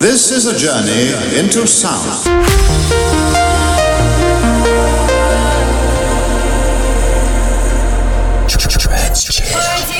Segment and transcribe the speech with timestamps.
[0.00, 2.24] This is a journey into sound.
[8.48, 9.99] Transgender.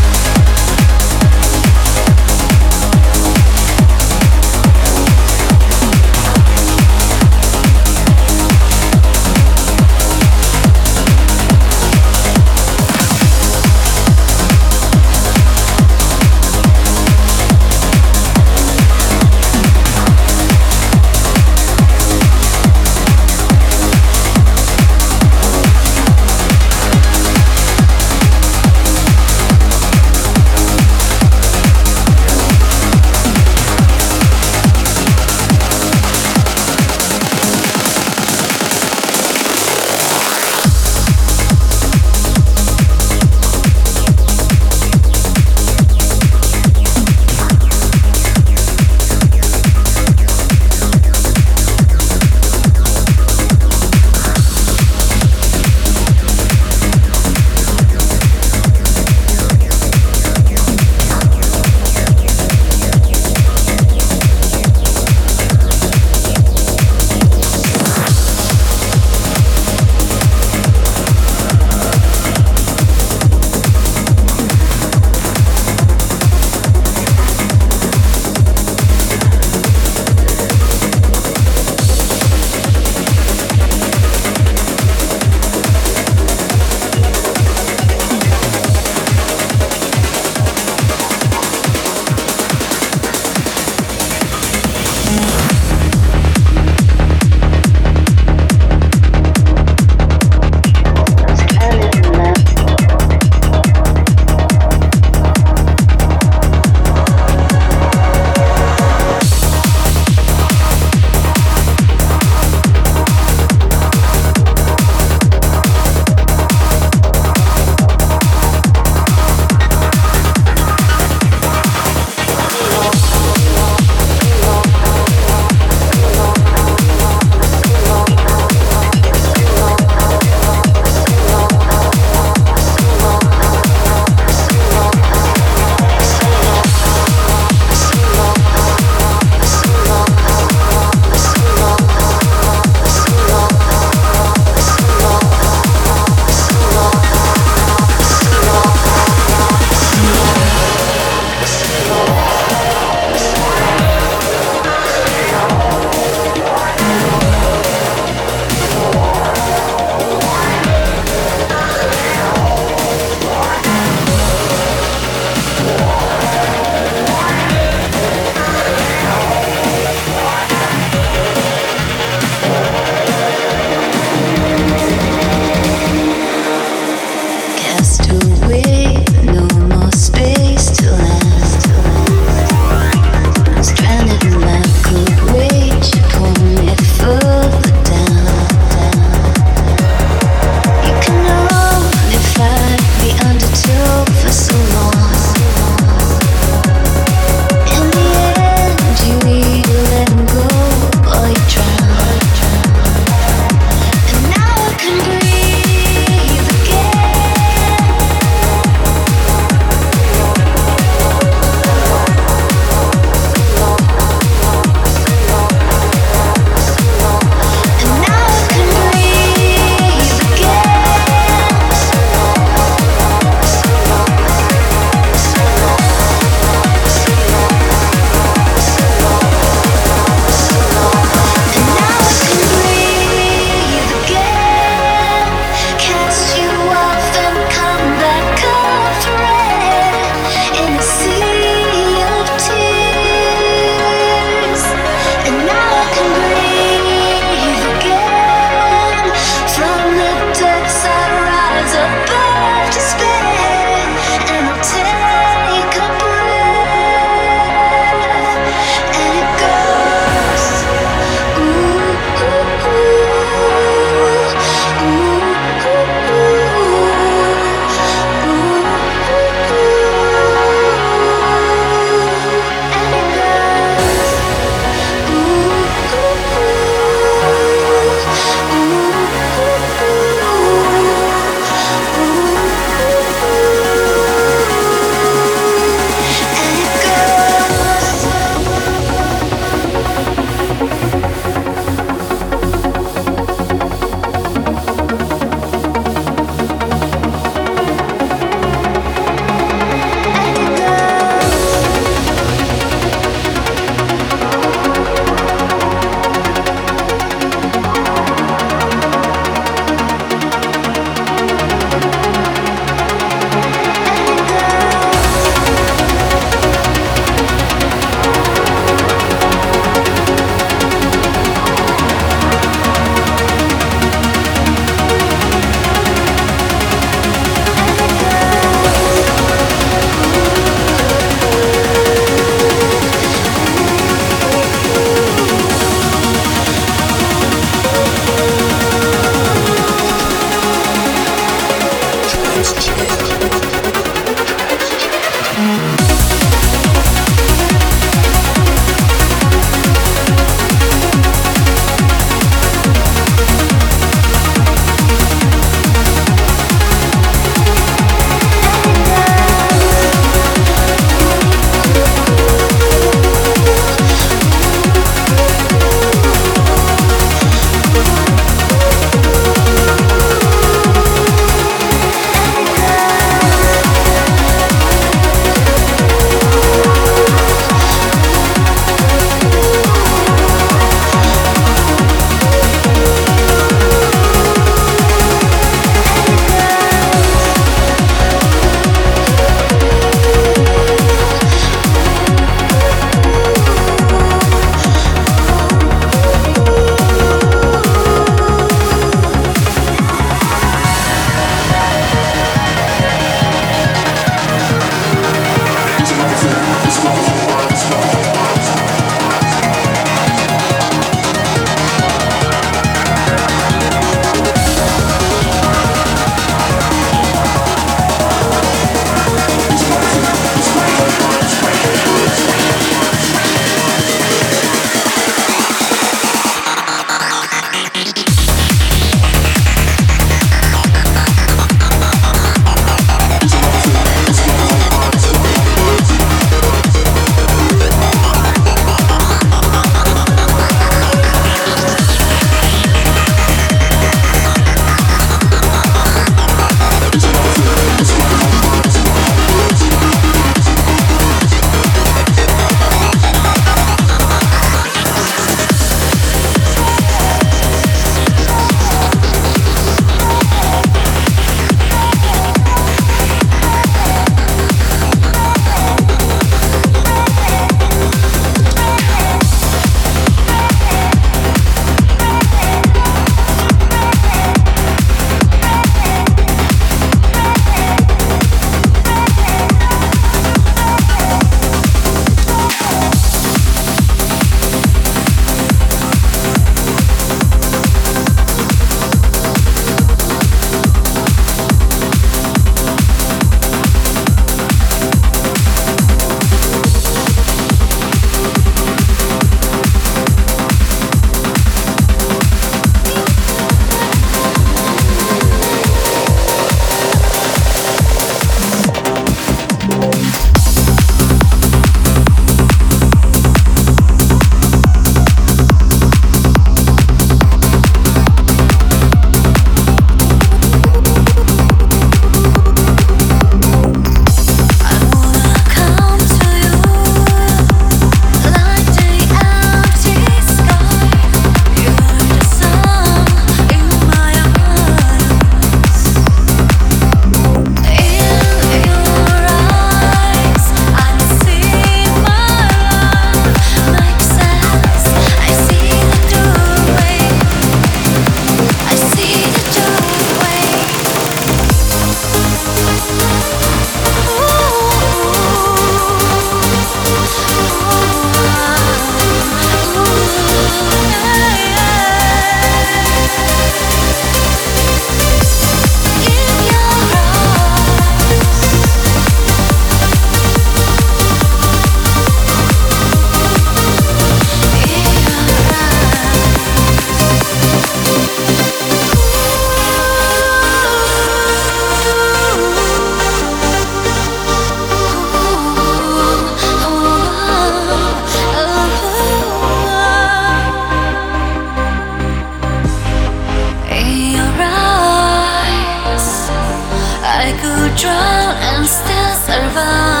[597.77, 600.00] Drown and still survive